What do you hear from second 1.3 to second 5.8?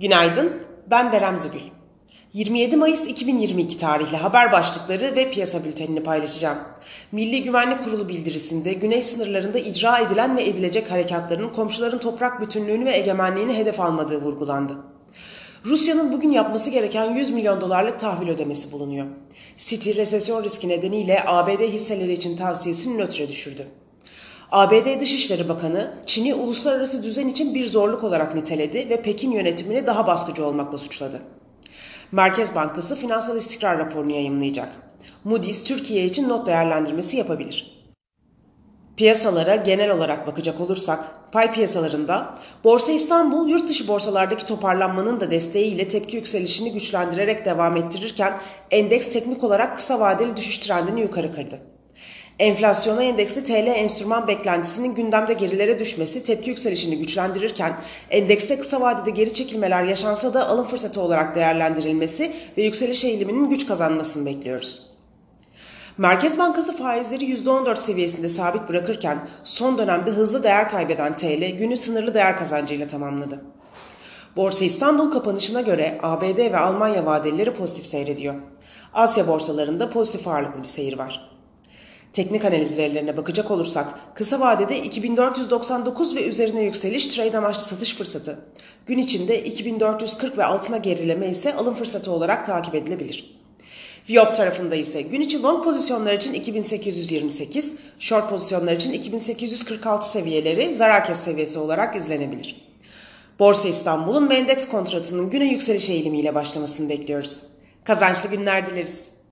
Zügül. 27 Mayıs 2022 tarihli haber başlıkları ve piyasa